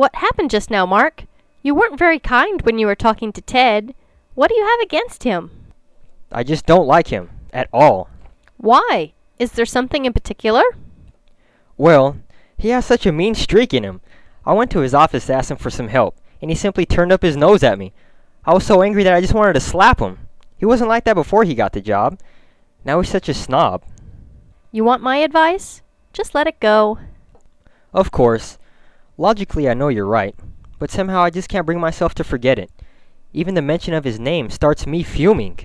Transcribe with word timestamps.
What 0.00 0.14
happened 0.14 0.48
just 0.48 0.70
now, 0.70 0.86
Mark? 0.86 1.24
You 1.60 1.74
weren't 1.74 1.98
very 1.98 2.18
kind 2.18 2.62
when 2.62 2.78
you 2.78 2.86
were 2.86 2.94
talking 2.94 3.34
to 3.34 3.42
Ted. 3.42 3.94
What 4.34 4.48
do 4.48 4.54
you 4.54 4.64
have 4.64 4.80
against 4.80 5.24
him?" 5.24 5.50
"I 6.32 6.42
just 6.42 6.64
don't 6.64 6.86
like 6.86 7.08
him 7.08 7.28
at 7.52 7.68
all." 7.70 8.08
"Why? 8.56 9.12
Is 9.38 9.52
there 9.52 9.66
something 9.66 10.06
in 10.06 10.14
particular?" 10.14 10.62
"Well, 11.76 12.16
he 12.56 12.70
has 12.70 12.86
such 12.86 13.04
a 13.04 13.12
mean 13.12 13.34
streak 13.34 13.74
in 13.74 13.84
him. 13.84 14.00
I 14.46 14.54
went 14.54 14.70
to 14.70 14.80
his 14.80 14.94
office 14.94 15.26
to 15.26 15.34
ask 15.34 15.50
him 15.50 15.58
for 15.58 15.68
some 15.68 15.88
help, 15.88 16.16
and 16.40 16.50
he 16.50 16.56
simply 16.56 16.86
turned 16.86 17.12
up 17.12 17.20
his 17.20 17.36
nose 17.36 17.62
at 17.62 17.78
me. 17.78 17.92
I 18.46 18.54
was 18.54 18.64
so 18.64 18.80
angry 18.80 19.04
that 19.04 19.12
I 19.12 19.20
just 19.20 19.34
wanted 19.34 19.52
to 19.52 19.60
slap 19.60 20.00
him. 20.00 20.16
He 20.56 20.64
wasn't 20.64 20.88
like 20.88 21.04
that 21.04 21.12
before 21.12 21.44
he 21.44 21.54
got 21.54 21.74
the 21.74 21.82
job. 21.82 22.18
Now 22.86 23.00
he's 23.00 23.10
such 23.10 23.28
a 23.28 23.34
snob." 23.34 23.82
"You 24.72 24.82
want 24.82 25.02
my 25.02 25.18
advice? 25.18 25.82
Just 26.14 26.34
let 26.34 26.46
it 26.46 26.58
go." 26.58 26.96
"Of 27.92 28.10
course. 28.10 28.56
Logically 29.20 29.68
I 29.68 29.74
know 29.74 29.88
you're 29.88 30.06
right, 30.06 30.34
but 30.78 30.90
somehow 30.90 31.20
I 31.20 31.28
just 31.28 31.50
can't 31.50 31.66
bring 31.66 31.78
myself 31.78 32.14
to 32.14 32.24
forget 32.24 32.58
it. 32.58 32.70
Even 33.34 33.52
the 33.52 33.60
mention 33.60 33.92
of 33.92 34.04
his 34.04 34.18
name 34.18 34.48
starts 34.48 34.86
me 34.86 35.02
fuming." 35.02 35.58